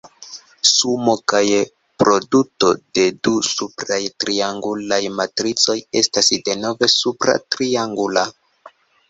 Sumo 0.67 1.11
kaj 1.33 1.41
produto 2.03 2.69
de 2.99 3.03
du 3.27 3.33
supraj 3.49 3.99
triangulaj 4.25 4.99
matricoj 5.21 5.77
estas 6.03 6.33
denove 6.49 6.91
supra 6.97 7.39
triangula. 7.53 8.27